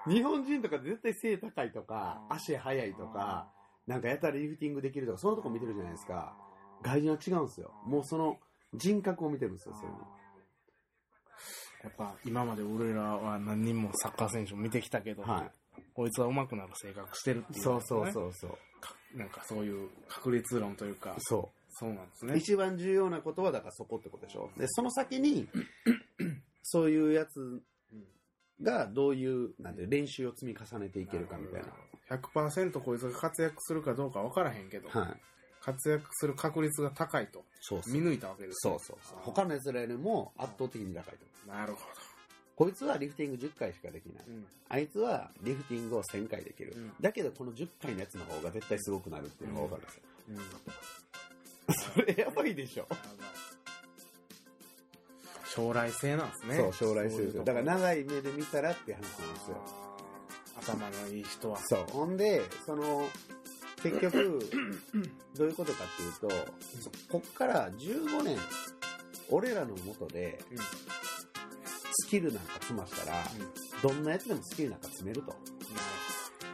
[0.08, 3.52] 日本人とか絶対背高いとか、うん足速いとか、
[3.88, 6.36] なんかやたらリフティングできるとか、そのとこ見てるじゃないですか。
[6.82, 7.72] 外人は違うんですよ。
[7.86, 8.40] もうその
[8.74, 10.00] 人格を見てるんですよ、そういうの。
[11.84, 15.52] やっぱ今まで俺らは何人もサッカー選手も見てきたけど、はい。
[15.94, 18.12] こいつは上手くなる性格してるっていう、そうそうう。
[18.12, 19.18] そうそう。
[19.18, 22.30] なんかそういう確率論というか、そそうなんですう。
[22.30, 22.38] ね。
[22.38, 24.50] 一番重要なことはだからそこってことでしょ。
[24.58, 25.48] で、その先に、
[26.64, 27.62] そういうやつうん
[28.62, 31.68] がどういう、なんていう練習を積み重ねていけるかみたいな。
[32.18, 35.22] 100%こいつが活躍するかどうか分からへんけど、はい。
[35.62, 37.44] 活躍する確率が高いと。
[37.88, 39.18] 見抜いたわけですねそうそう。
[39.22, 41.52] 他の奴らよりも圧倒的に高いと。
[41.52, 41.82] なるほ
[42.56, 44.26] こいつはリフティング10回しかできない。
[44.26, 44.32] ど。
[44.32, 44.46] うん。
[44.70, 46.74] あいつはリフティングを1000回できる。
[46.76, 50.04] うんだけどこの10回のやつの方が絶対すごくなるっていうのが分かるんですよ。
[50.30, 52.06] うん。
[52.06, 52.88] それやばいでしょ。
[55.54, 56.56] 将来性なんですね。
[56.56, 57.44] そう、将来性ですよ。
[57.44, 59.58] だからな長い目で見たらって話なんですよ。
[60.58, 61.60] 頭のいい人は。
[61.60, 61.86] そう。
[61.92, 63.08] ほんで、その、
[63.84, 64.40] 結局、
[65.36, 66.52] どういうことかっていうと、
[67.10, 68.38] こっから15年、
[69.30, 70.58] 俺らの元で、うん。
[71.94, 73.90] スキルなんか積ましたら、うん。
[73.90, 75.36] どんなやつでもスキルなんか積めると。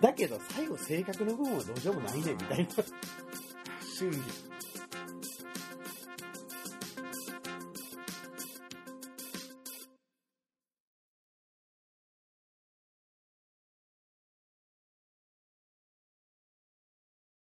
[0.01, 2.69] だけど、最後性格の部分はどうしようもないねんみたいな。
[3.81, 4.46] 真理。